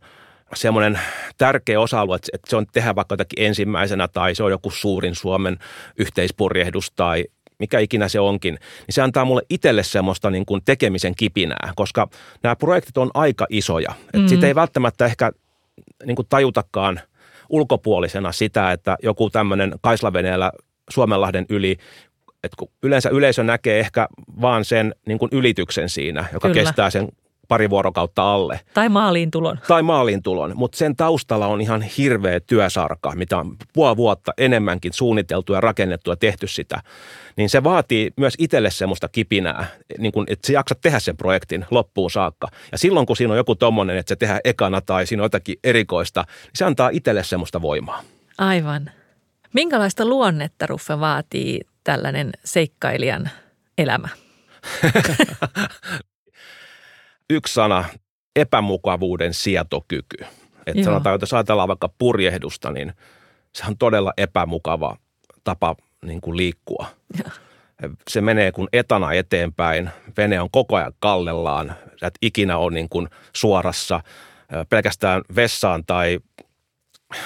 [0.55, 1.00] semmoinen
[1.38, 5.58] tärkeä osa-alue, että se on tehdä vaikka jotakin ensimmäisenä tai se on joku suurin Suomen
[5.98, 7.25] yhteispurjehdus tai
[7.60, 12.08] mikä ikinä se onkin, niin se antaa mulle itselle semmoista niin kuin tekemisen kipinää, koska
[12.43, 13.89] nämä projektit on aika isoja.
[13.89, 14.27] Mm-hmm.
[14.27, 15.32] Sitä ei välttämättä ehkä
[16.05, 17.00] niin kuin tajutakaan
[17.53, 20.51] ulkopuolisena sitä, että joku tämmöinen kaislaveneellä
[20.89, 21.72] Suomenlahden yli,
[22.43, 24.07] että kun yleensä yleisö näkee ehkä
[24.41, 26.63] vaan sen niin kuin ylityksen siinä, joka Kyllä.
[26.63, 27.10] kestää sen
[27.47, 28.60] pari vuorokautta alle.
[28.73, 29.60] Tai maaliin tulon.
[29.67, 34.93] Tai maaliin tulon, mutta sen taustalla on ihan hirveä työsarka, mitä on puoli vuotta enemmänkin
[34.93, 36.82] suunniteltu ja rakennettu ja tehty sitä.
[37.36, 39.65] Niin se vaatii myös itselle semmoista kipinää,
[39.97, 42.47] niin kun, että se jaksat tehdä sen projektin loppuun saakka.
[42.71, 45.56] Ja silloin kun siinä on joku tommonen, että se tehdään ekana tai siinä on jotakin
[45.63, 48.01] erikoista, niin se antaa itselle semmoista voimaa.
[48.38, 48.91] Aivan.
[49.53, 53.29] Minkälaista luonnetta, Ruffe, vaatii tällainen seikkailijan
[53.77, 54.10] elämä?
[57.29, 57.86] yksi sana,
[58.36, 60.17] epämukavuuden sietokyky.
[60.65, 62.93] Että sanotaan, että jos ajatellaan vaikka purjehdusta, niin
[63.55, 64.97] se on todella epämukava
[65.43, 66.86] tapa niin kuin liikkua.
[67.23, 67.31] Ja.
[68.09, 72.89] Se menee kun etana eteenpäin, vene on koko ajan kallellaan, sä et ikinä ole niin
[72.89, 74.01] kuin suorassa.
[74.69, 76.19] Pelkästään vessaan tai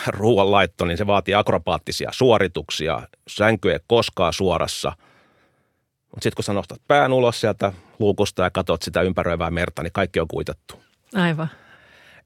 [0.07, 4.93] ruoanlaitto, niin se vaatii akrobaattisia suorituksia, sänky ei koskaan suorassa–
[6.17, 9.93] mutta sitten kun sä nostat pään ulos sieltä luukusta ja katsot sitä ympäröivää merta, niin
[9.93, 10.81] kaikki on kuitettu.
[11.15, 11.47] Aivan.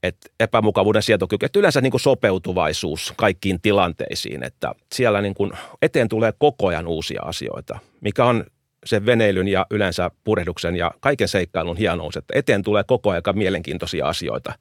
[0.02, 5.52] Et epämukavuuden sietokyky, että yleensä niin kuin sopeutuvaisuus kaikkiin tilanteisiin, että siellä niin kuin
[5.82, 8.44] eteen tulee koko ajan uusia asioita, mikä on
[8.84, 14.06] se veneilyn ja yleensä purehduksen ja kaiken seikkailun hienous, että eteen tulee koko ajan mielenkiintoisia
[14.06, 14.52] asioita.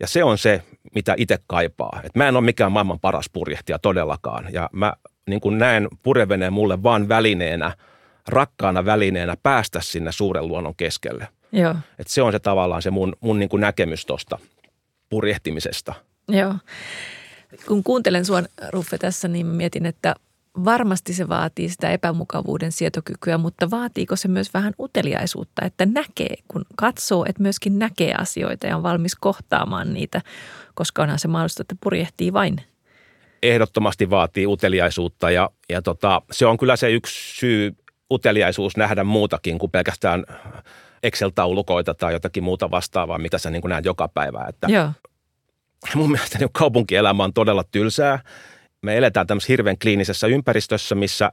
[0.00, 0.62] Ja se on se,
[0.94, 2.00] mitä itse kaipaa.
[2.04, 4.48] Et mä en ole mikään maailman paras purjehtija todellakaan.
[4.52, 4.92] Ja mä
[5.26, 7.72] niin kuin näen purjeveneen mulle vaan välineenä–
[8.32, 11.28] rakkaana välineenä päästä sinne suuren luonnon keskelle.
[11.52, 11.74] Joo.
[11.98, 14.38] Et se on se tavallaan se mun, mun niin kuin näkemys tuosta
[15.08, 15.94] purjehtimisesta.
[16.28, 16.54] Joo.
[17.66, 20.14] Kun kuuntelen sua, Ruffe, tässä, niin mietin, että
[20.64, 26.64] varmasti se vaatii sitä epämukavuuden sietokykyä, mutta vaatiiko se myös vähän uteliaisuutta, että näkee, kun
[26.76, 30.22] katsoo, että myöskin näkee asioita ja on valmis kohtaamaan niitä,
[30.74, 32.60] koska onhan se mahdollista, että purjehtii vain
[33.42, 37.76] ehdottomasti vaatii uteliaisuutta ja, ja tota, se on kyllä se yksi syy,
[38.10, 40.24] uteliaisuus nähdä muutakin kuin pelkästään
[41.02, 44.46] Excel-taulukoita tai jotakin muuta vastaavaa, mitä sä niin näet joka päivä.
[44.48, 44.90] Että Joo.
[45.94, 48.18] Mun mielestä niin kaupunkielämä on todella tylsää.
[48.82, 51.32] Me eletään tämmöisessä hirveän kliinisessä ympäristössä, missä,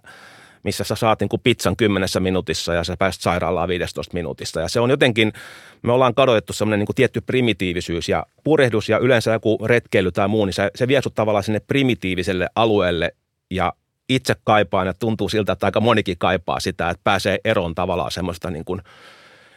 [0.64, 4.62] missä sä saat niin kuin pizzan kymmenessä minuutissa ja sä pääset sairaalaan 15 minuutissa.
[4.62, 5.34] Ja se on jotenkin,
[5.82, 10.46] me ollaan kadotettu semmoinen niin tietty primitiivisyys ja purehdus ja yleensä joku retkeily tai muu,
[10.46, 13.16] niin se, se vie sut tavallaan sinne primitiiviselle alueelle
[13.52, 13.74] ja
[14.10, 18.52] itse kaipaan ja tuntuu siltä, että aika monikin kaipaa sitä, että pääsee eroon tavallaan semmoista
[18.52, 18.82] niin kuin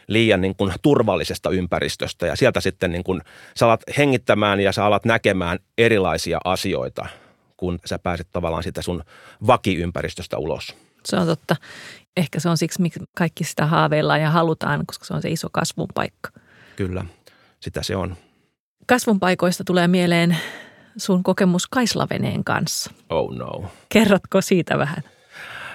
[0.07, 3.21] liian niin kuin turvallisesta ympäristöstä ja sieltä sitten niin kuin
[3.55, 7.05] sä alat hengittämään ja sä alat näkemään erilaisia asioita,
[7.57, 9.03] kun sä pääset tavallaan sitä sun
[9.47, 10.75] vakiympäristöstä ulos.
[11.05, 11.55] Se on totta.
[12.17, 15.47] Ehkä se on siksi, miksi kaikki sitä haaveillaan ja halutaan, koska se on se iso
[15.51, 16.29] kasvun paikka.
[16.75, 17.05] Kyllä,
[17.59, 18.15] sitä se on.
[18.87, 20.37] Kasvun paikoista tulee mieleen
[20.97, 22.91] sun kokemus Kaislaveneen kanssa.
[23.09, 23.71] Oh no.
[23.89, 25.03] Kerrotko siitä vähän?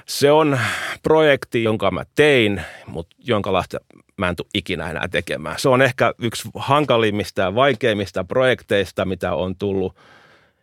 [0.06, 0.58] Se on
[1.02, 3.76] projekti, jonka mä tein, mutta jonka lahti
[4.16, 5.58] mä en tule ikinä enää tekemään.
[5.58, 9.96] Se on ehkä yksi hankalimmista ja vaikeimmista projekteista, mitä on tullut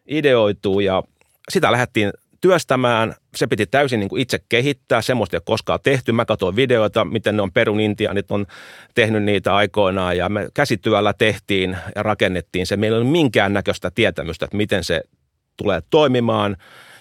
[0.08, 1.04] ideoituu ja
[1.50, 2.14] sitä lähdettiin
[2.44, 3.16] työstämään.
[3.36, 6.12] Se piti täysin niin kuin itse kehittää, semmoista ei ole koskaan tehty.
[6.12, 8.46] Mä katsoin videoita, miten ne on Perun Intianit on
[8.96, 12.78] tehnyt niitä aikoinaan ja me käsityöllä tehtiin ja rakennettiin se.
[12.78, 15.02] Meillä ei ole minkään näköistä tietämystä, että miten se
[15.58, 16.58] tulee toimimaan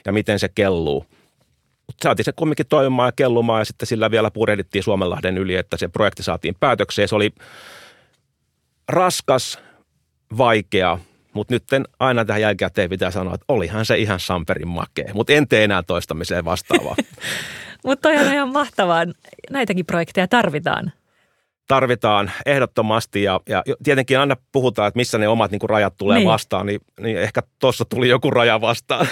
[0.07, 1.07] ja miten se kelluu.
[1.87, 5.76] Mutta saatiin se kumminkin toimimaan ja kellumaan ja sitten sillä vielä purehdittiin Suomenlahden yli, että
[5.76, 7.09] se projekti saatiin päätökseen.
[7.09, 7.31] Se oli
[8.88, 9.59] raskas,
[10.38, 10.98] vaikea,
[11.35, 11.64] mutta nyt
[11.99, 15.83] aina tähän jälkikäteen pitää sanoa, että olihan se ihan Samperin makea, mutta en tee enää
[15.83, 16.97] toistamiseen vastaavaa.
[17.85, 19.05] mutta on ihan mahtavaa.
[19.51, 20.92] Näitäkin projekteja tarvitaan
[21.68, 26.29] tarvitaan ehdottomasti ja, ja tietenkin aina puhutaan, että missä ne omat niin rajat tulee niin.
[26.29, 29.07] vastaan, niin, niin ehkä tuossa tuli joku raja vastaan.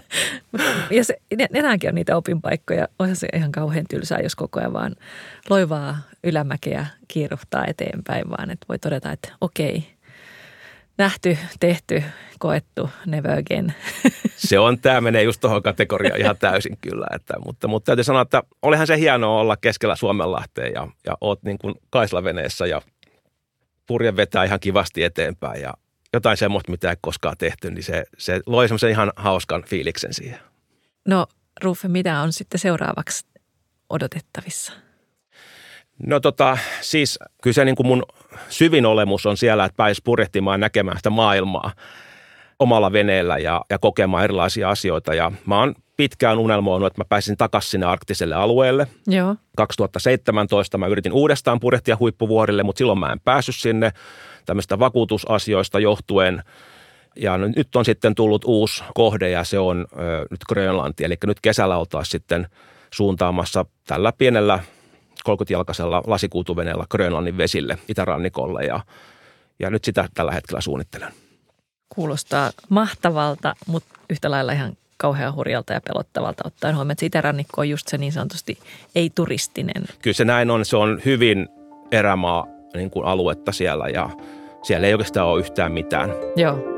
[0.90, 1.16] ja se,
[1.54, 2.88] enääkin on niitä opinpaikkoja.
[2.98, 4.96] Onhan se ihan kauhean tylsää, jos koko ajan vaan
[5.50, 9.97] loivaa ylämäkeä kiiruhtaa eteenpäin, vaan että voi todeta, että okei,
[10.98, 12.02] nähty, tehty,
[12.38, 13.74] koettu, never again.
[14.36, 17.06] Se on, tämä menee just tuohon kategoriaan ihan täysin kyllä.
[17.14, 21.42] Että, mutta, mutta täytyy sanoa, että olihan se hienoa olla keskellä Suomenlahteen ja, ja oot
[21.42, 22.82] niin kuin Kaislaveneessä ja
[23.86, 25.74] purje vetää ihan kivasti eteenpäin ja
[26.12, 30.38] jotain semmoista, mitä ei koskaan tehty, niin se, se loi semmoisen ihan hauskan fiiliksen siihen.
[31.08, 31.26] No
[31.62, 33.26] Ruffe, mitä on sitten seuraavaksi
[33.90, 34.72] odotettavissa?
[36.06, 38.02] No tota, siis kyllä se niin kuin mun
[38.48, 41.72] syvin olemus on siellä, että pääsisi purjehtimaan näkemään sitä maailmaa
[42.58, 45.14] omalla veneellä ja, ja kokemaan erilaisia asioita.
[45.14, 48.86] Ja mä oon pitkään unelmoinut, että mä pääsin takaisin sinne arktiselle alueelle.
[49.06, 49.36] Joo.
[49.56, 53.92] 2017 mä yritin uudestaan purjehtia huippuvuorille, mutta silloin mä en päässyt sinne
[54.46, 56.42] tämmöistä vakuutusasioista johtuen.
[57.16, 61.04] Ja nyt on sitten tullut uusi kohde ja se on ö, nyt Grönlanti.
[61.04, 62.46] Eli nyt kesällä oltaisiin sitten
[62.90, 64.60] suuntaamassa tällä pienellä
[65.28, 68.80] 30-jalkaisella lasikuutuveneellä Grönlannin vesille itärannikolle ja,
[69.58, 71.12] ja nyt sitä tällä hetkellä suunnittelen.
[71.88, 77.68] Kuulostaa mahtavalta, mutta yhtä lailla ihan kauhean hurjalta ja pelottavalta ottaen huomioon, että itärannikko on
[77.68, 78.58] just se niin sanotusti
[78.94, 79.84] ei-turistinen.
[80.02, 80.64] Kyllä se näin on.
[80.64, 81.48] Se on hyvin
[81.92, 84.10] erämaa niin kuin aluetta siellä ja
[84.62, 86.10] siellä ei oikeastaan ole yhtään mitään.
[86.36, 86.77] Joo.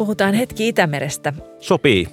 [0.00, 1.32] Puhutaan hetki Itämerestä.
[1.58, 2.06] Sopii.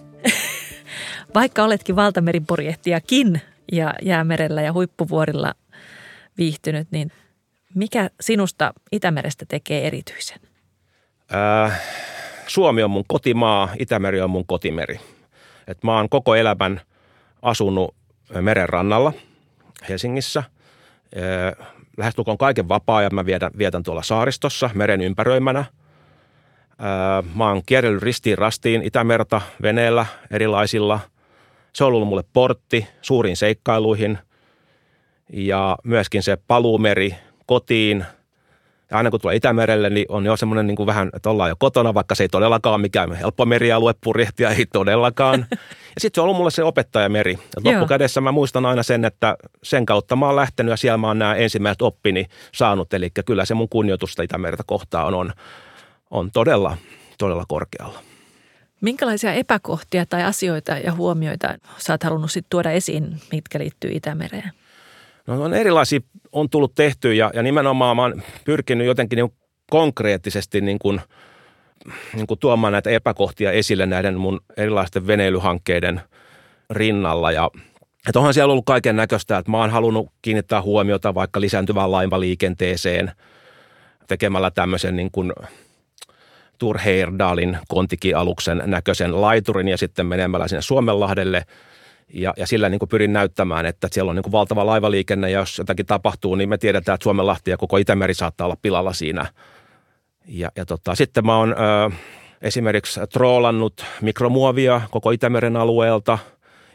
[1.35, 5.53] Vaikka oletkin valtameripurjehtijakin ja jäämerellä ja huippuvuorilla
[6.37, 7.11] viihtynyt, niin
[7.75, 10.39] mikä sinusta Itämerestä tekee erityisen?
[11.65, 11.81] Äh,
[12.47, 14.99] Suomi on mun kotimaa, Itämeri on mun kotimeri.
[15.67, 16.81] Et mä oon koko elämän
[17.41, 17.95] asunut
[18.41, 19.13] meren rannalla
[19.89, 20.39] Helsingissä.
[20.39, 25.65] Äh, lähestulkoon kaiken vapaa-ajan mä vietän, vietän tuolla saaristossa meren ympäröimänä–
[27.35, 30.99] Mä oon kierrellyt ristiin rastiin Itämerta veneellä erilaisilla.
[31.73, 34.17] Se on ollut mulle portti suuriin seikkailuihin
[35.33, 38.05] ja myöskin se paluumeri kotiin.
[38.91, 41.55] Ja aina kun tulee Itämerelle, niin on jo semmoinen niin kuin vähän, että ollaan jo
[41.59, 45.45] kotona, vaikka se ei todellakaan mikään helppo merialue purjehtia, ei todellakaan.
[45.95, 47.31] Ja sitten se on ollut mulle se opettajameri.
[47.31, 51.07] Et loppukädessä mä muistan aina sen, että sen kautta mä oon lähtenyt ja siellä mä
[51.07, 52.93] oon nämä ensimmäiset oppini saanut.
[52.93, 55.33] Eli kyllä se mun kunnioitusta Itämerta kohtaan on,
[56.11, 56.77] on todella,
[57.17, 57.99] todella korkealla.
[58.81, 64.51] Minkälaisia epäkohtia tai asioita ja huomioita sä oot halunnut sit tuoda esiin, mitkä liittyy Itämereen?
[65.27, 65.99] No on erilaisia
[66.31, 69.33] on tullut tehty ja, ja nimenomaan mä oon pyrkinyt jotenkin niin
[69.71, 71.01] konkreettisesti niin kuin,
[72.13, 76.01] niin kuin tuomaan näitä epäkohtia esille näiden mun erilaisten veneilyhankkeiden
[76.69, 77.51] rinnalla ja
[78.07, 83.11] että onhan siellä ollut kaiken näköistä, että mä oon halunnut kiinnittää huomiota vaikka lisääntyvään laivaliikenteeseen
[84.07, 85.33] tekemällä tämmöisen niin kuin–
[86.57, 91.43] Tur Heirdalin kontikialuksen näköisen laiturin ja sitten menemällä sinne Suomenlahdelle.
[92.13, 95.39] Ja, ja sillä niin kuin pyrin näyttämään, että siellä on niin kuin valtava laivaliikenne ja
[95.39, 99.25] jos jotakin tapahtuu, niin me tiedetään, että Suomenlahti ja koko Itämeri saattaa olla pilalla siinä.
[100.27, 101.95] Ja, ja tota, sitten mä oon ö,
[102.41, 106.17] esimerkiksi troolannut mikromuovia koko Itämeren alueelta–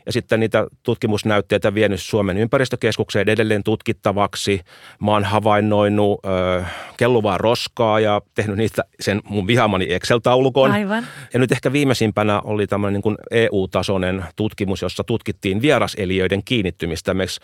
[0.07, 4.61] ja sitten niitä tutkimusnäytteitä vienyt Suomen ympäristökeskukseen edelleen tutkittavaksi.
[5.01, 6.65] Mä oon havainnoinut ö,
[6.97, 10.71] kelluvaa roskaa ja tehnyt niistä sen mun vihamani Excel-taulukon.
[10.73, 11.07] Aivan.
[11.35, 17.41] Ja nyt ehkä viimeisimpänä oli tämmöinen niin kuin EU-tasoinen tutkimus, jossa tutkittiin vieraseliöiden kiinnittymistä esimerkiksi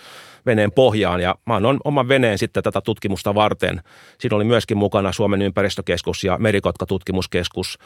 [0.47, 1.21] veneen pohjaan.
[1.21, 3.81] Ja mä oon oman veneen sitten tätä tutkimusta varten.
[4.19, 7.79] Siinä oli myöskin mukana Suomen ympäristökeskus ja Merikotka-tutkimuskeskus.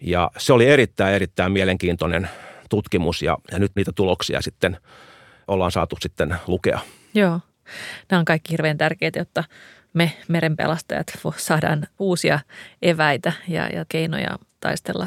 [0.00, 2.28] Ja se oli erittäin, erittäin mielenkiintoinen
[2.70, 4.76] tutkimus ja, ja nyt niitä tuloksia sitten
[5.48, 6.80] ollaan saatu sitten lukea.
[7.14, 7.40] Joo,
[8.10, 9.44] nämä on kaikki hirveän tärkeitä, jotta
[9.92, 12.40] me merenpelastajat saadaan uusia
[12.82, 15.06] eväitä ja, ja keinoja taistella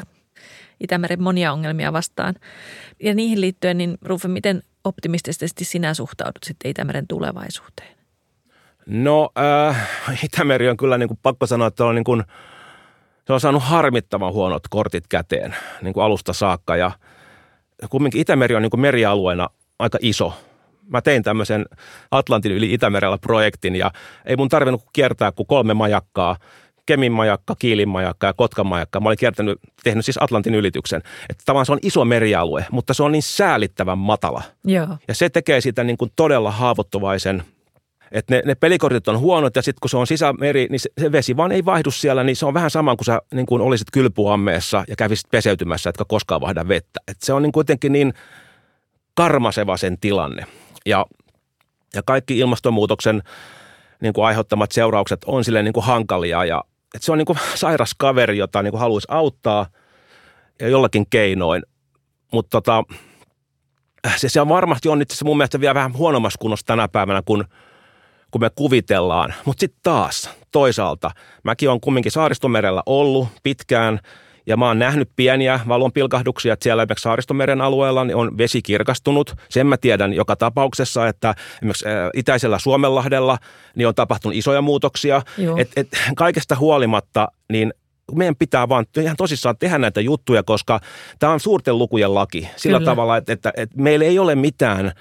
[0.80, 2.34] Itämeren monia ongelmia vastaan.
[3.02, 7.96] Ja niihin liittyen, niin Rufe, miten optimistisesti sinä suhtaudut sitten Itämeren tulevaisuuteen?
[8.86, 9.30] No
[9.68, 9.90] äh,
[10.24, 12.24] Itämeri on kyllä niin kuin pakko sanoa, että on niin kuin,
[13.26, 16.90] se on saanut harmittavan huonot kortit käteen niin kuin alusta saakka ja
[17.90, 20.32] kumminkin Itämeri on niin kuin merialueena aika iso.
[20.88, 21.64] Mä tein tämmöisen
[22.10, 23.90] Atlantin yli Itämerellä projektin ja
[24.26, 26.36] ei mun tarvinnut kiertää kuin kolme majakkaa
[26.86, 29.00] Kemin majakka, Kiilin majakka ja Kotkan majakka.
[29.00, 31.02] Mä olin kiertänyt, tehnyt siis Atlantin ylityksen.
[31.28, 34.42] Että tavallaan se on iso merialue, mutta se on niin säälittävän matala.
[34.64, 34.88] Joo.
[35.08, 37.42] Ja se tekee sitä niin kuin todella haavoittuvaisen
[38.12, 41.12] että ne, ne pelikortit on huonot ja sitten kun se on sisämeri, niin se, se
[41.12, 43.88] vesi vaan ei vaihdu siellä, niin se on vähän sama kuin sä niin kuin olisit
[43.92, 47.00] kylpuammeessa ja kävisit peseytymässä, etkä koskaan vaihda vettä.
[47.08, 48.14] Et se on niin kuitenkin niin
[49.14, 50.46] karmaseva sen tilanne.
[50.86, 51.06] Ja,
[51.94, 53.22] ja kaikki ilmastonmuutoksen
[54.00, 57.38] niin kuin aiheuttamat seuraukset on sille niin kuin hankalia ja että se on niin kuin
[57.54, 59.66] sairas kaveri, jota niin kuin haluaisi auttaa
[60.60, 61.62] ja jollakin keinoin.
[62.32, 62.84] Mutta tota,
[64.16, 67.44] se, se on varmasti on itse mun mielestä vielä vähän huonommassa kunnossa tänä päivänä, kun,
[68.30, 69.34] kun me kuvitellaan.
[69.44, 71.10] Mutta sitten taas toisaalta,
[71.42, 73.98] mäkin on kumminkin saaristomerellä ollut pitkään–
[74.46, 79.34] ja mä oon nähnyt pieniä valonpilkahduksia, että siellä esimerkiksi Saaristomeren alueella niin on vesi kirkastunut.
[79.48, 83.38] Sen mä tiedän joka tapauksessa, että esimerkiksi itäisellä Suomenlahdella
[83.76, 85.22] niin on tapahtunut isoja muutoksia.
[85.56, 87.74] Et, et, kaikesta huolimatta, niin
[88.14, 90.80] meidän pitää vaan ihan tosissaan tehdä näitä juttuja, koska
[91.18, 92.48] tämä on suurten lukujen laki.
[92.56, 92.90] Sillä Kyllä.
[92.90, 94.92] tavalla, että, että, että meillä ei ole mitään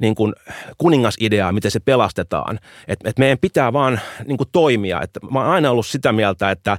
[0.00, 0.32] niin kuin
[0.78, 2.58] kuningasideaa, miten se pelastetaan.
[2.88, 5.00] Et, et meidän pitää vaan niin kuin toimia.
[5.02, 6.78] Et mä oon aina ollut sitä mieltä, että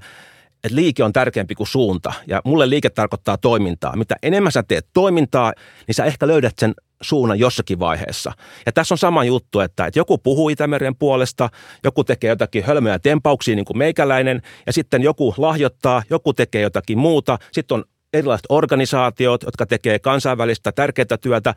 [0.63, 2.13] että liike on tärkeämpi kuin suunta.
[2.27, 3.95] Ja mulle liike tarkoittaa toimintaa.
[3.95, 5.53] Mitä enemmän sä teet toimintaa,
[5.87, 8.31] niin sä ehkä löydät sen suunnan jossakin vaiheessa.
[8.65, 11.49] Ja tässä on sama juttu, että, että joku puhuu Itämeren puolesta,
[11.83, 16.97] joku tekee jotakin hölmöjä tempauksia niin kuin meikäläinen, ja sitten joku lahjoittaa, joku tekee jotakin
[16.97, 17.37] muuta.
[17.51, 21.55] Sitten on erilaiset organisaatiot, jotka tekee kansainvälistä tärkeää työtä.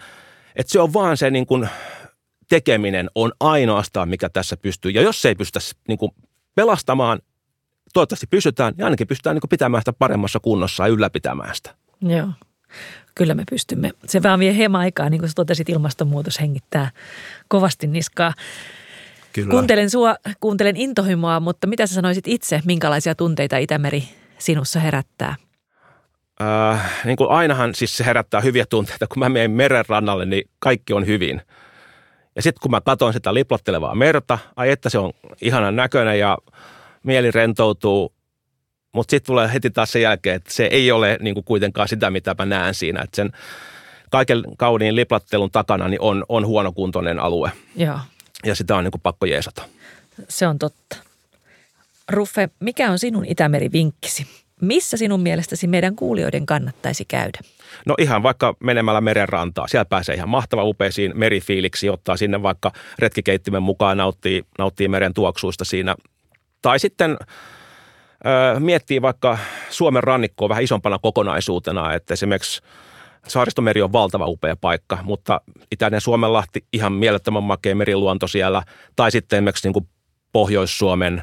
[0.57, 1.69] Että se on vaan se niin kuin
[2.49, 4.90] tekeminen on ainoastaan, mikä tässä pystyy.
[4.90, 6.12] Ja jos se ei pystytä niin kuin
[6.55, 7.21] pelastamaan,
[7.93, 11.75] toivottavasti pysytään ja ainakin pystytään niin pitämään sitä paremmassa kunnossa ja ylläpitämään sitä.
[12.01, 12.29] Joo.
[13.14, 13.90] Kyllä me pystymme.
[14.07, 16.90] Se vaan vie hieman aikaa, niin kuin sä totesit, ilmastonmuutos hengittää
[17.49, 18.35] kovasti niskaa.
[19.33, 19.51] Kyllä.
[19.51, 24.05] Kuuntelen sua, kuuntelen intohimoa, mutta mitä sä sanoisit itse, minkälaisia tunteita Itämeri
[24.38, 25.37] sinussa herättää?
[26.42, 29.07] Äh, niin kuin ainahan siis se herättää hyviä tunteita.
[29.07, 31.42] Kun mä menen meren rannalle, niin kaikki on hyvin.
[32.37, 36.38] Ja sitten kun mä katson sitä liplottelevaa merta, ai että se on ihanan näköinen ja
[37.03, 38.14] mieli rentoutuu,
[38.92, 42.11] mutta sitten tulee heti taas sen jälkeen, että se ei ole niin kuin kuitenkaan sitä,
[42.11, 43.03] mitä mä näen siinä.
[43.03, 43.33] Että sen
[44.11, 47.53] kaiken kauniin liplattelun takana niin on, on huonokuntoinen alue.
[47.77, 47.99] Joo.
[48.44, 49.62] Ja sitä on niin kuin pakko jeesata.
[50.29, 50.97] Se on totta.
[52.11, 54.43] Ruffe, mikä on sinun Itämeri-vinkkisi?
[54.61, 57.38] Missä sinun mielestäsi meidän kuulijoiden kannattaisi käydä?
[57.87, 59.69] No ihan vaikka menemällä merenrantaa.
[59.69, 65.64] Siellä pääsee ihan mahtava upeisiin merifiiliksi, ottaa sinne vaikka retkikeittimen mukaan, nauttii, nauttii meren tuoksuista
[65.64, 65.95] siinä
[66.64, 67.17] tai sitten
[68.27, 69.38] ö, miettii vaikka
[69.71, 72.62] Suomen rannikkoa vähän isompana kokonaisuutena, että esimerkiksi
[73.29, 75.40] Saaristomeri on valtava upea paikka, mutta
[75.73, 78.62] itäinen Suomenlahti ihan mielettömän makea meriluonto siellä.
[78.97, 79.88] Tai sitten esimerkiksi niin kuin
[80.33, 81.23] Pohjois-Suomen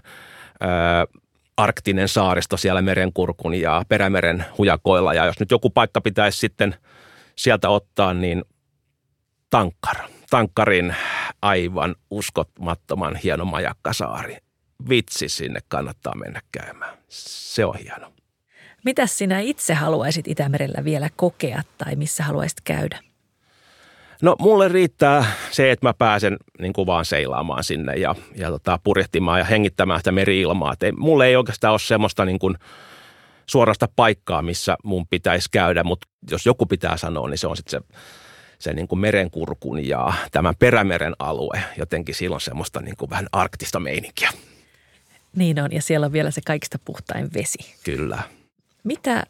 [1.62, 5.13] arktinen saaristo siellä merenkurkun ja perämeren hujakoilla.
[5.13, 6.76] Ja jos nyt joku paikka pitäisi sitten
[7.36, 8.43] sieltä ottaa, niin
[9.50, 9.95] Tankkar.
[10.30, 10.95] Tankkarin
[11.41, 14.38] aivan uskomattoman hieno majakkasaari
[14.89, 16.97] vitsi sinne kannattaa mennä käymään.
[17.08, 18.13] Se on hieno.
[18.86, 23.00] Mitä sinä itse haluaisit Itämerellä vielä kokea tai missä haluaisit käydä?
[24.21, 28.79] No mulle riittää se, että mä pääsen niin kuin vaan seilaamaan sinne ja, ja tota,
[28.84, 30.73] purjehtimaan ja hengittämään sitä meri-ilmaa.
[30.73, 32.57] Et ei, mulle ei oikeastaan ole semmoista niin kuin
[33.45, 37.81] suorasta paikkaa, missä mun pitäisi käydä, mutta jos joku pitää sanoa, niin se on sitten
[37.81, 37.97] se,
[38.60, 41.63] se niin kuin merenkurkun ja tämän perämeren alue.
[41.77, 44.29] Jotenkin silloin semmoista niin kuin vähän arktista meininkiä.
[45.36, 47.75] Niin on, ja siellä on vielä se kaikista puhtain vesi.
[47.84, 48.19] Kyllä.
[48.84, 49.23] Mitä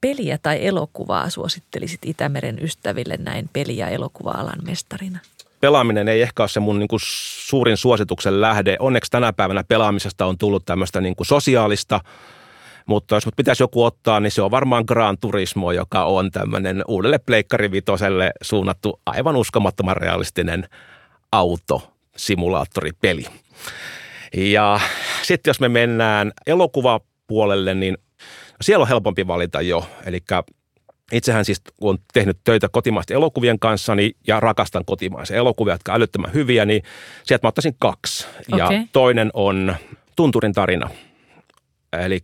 [0.00, 5.18] peliä tai elokuvaa suosittelisit Itämeren ystäville näin peli- ja elokuva-alan mestarina?
[5.60, 7.00] Pelaaminen ei ehkä ole se mun niin kuin
[7.46, 8.76] suurin suosituksen lähde.
[8.78, 12.00] Onneksi tänä päivänä pelaamisesta on tullut tämmöistä niin kuin sosiaalista,
[12.86, 16.84] mutta jos mut pitäisi joku ottaa, niin se on varmaan Gran Turismo, joka on tämmöinen
[16.88, 20.68] uudelle pleikkarivitoselle suunnattu aivan uskomattoman realistinen
[21.32, 23.24] autosimulaattoripeli.
[24.36, 24.80] Ja
[25.22, 27.98] sitten jos me mennään elokuvapuolelle, niin
[28.62, 29.88] siellä on helpompi valita jo.
[30.06, 30.20] Eli
[31.12, 36.34] Itsehän siis on tehnyt töitä kotimaisten elokuvien kanssa niin, ja rakastan kotimaisia elokuvia, jotka älyttömän
[36.34, 36.82] hyviä, niin
[37.22, 38.26] sieltä mä ottaisin kaksi.
[38.56, 39.76] Ja toinen on
[40.16, 40.90] Tunturin tarina.
[41.92, 42.20] Eli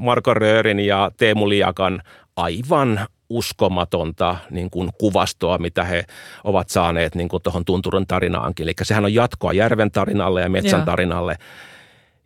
[0.00, 2.02] Marko Röörin ja Teemu Liakan
[2.36, 6.04] aivan uskomatonta niin kuin kuvastoa, mitä he
[6.44, 8.64] ovat saaneet niin kuin tuohon Tunturin tarinaankin.
[8.64, 10.86] Eli sehän on jatkoa Järven tarinalle ja Metsän Joo.
[10.86, 11.36] tarinalle.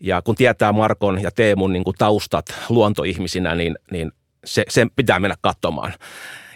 [0.01, 4.13] Ja kun tietää Markon ja Teemun niin kuin taustat luontoihmisinä, niin, niin
[4.45, 5.93] se, sen pitää mennä katsomaan.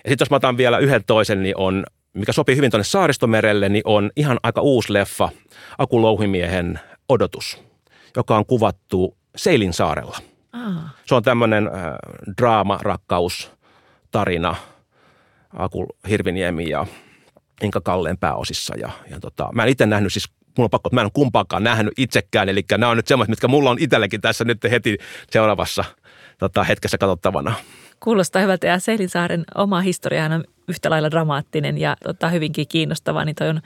[0.04, 3.68] Ja sitten jos mä otan vielä yhden toisen, niin on, mikä sopii hyvin tuonne Saaristomerelle,
[3.68, 5.28] niin on ihan aika uusi leffa,
[5.78, 7.62] Aku Louhimiehen Odotus,
[8.16, 10.18] joka on kuvattu Seilin saarella.
[10.52, 11.72] Ah, Se on tämmöinen äh,
[12.40, 13.52] draama, rakkaus,
[14.10, 14.56] tarina,
[15.56, 16.86] Aku Hirviniemi ja
[17.62, 18.74] Inka Kalleen pääosissa.
[18.76, 21.10] Ja, ja tota, mä en itse nähnyt siis, mulla on pakko, että mä en ole
[21.14, 24.98] kumpaakaan nähnyt itsekään, eli nämä on nyt semmoiset, mitkä mulla on itselläkin tässä nyt heti
[25.30, 25.84] seuraavassa
[26.38, 27.54] tota, hetkessä katsottavana.
[28.00, 33.36] kuulostaa hyvältä ja Seilinsaaren oma historiahan on yhtä lailla dramaattinen ja tota, hyvinkin kiinnostava, niin
[33.36, 33.60] toi on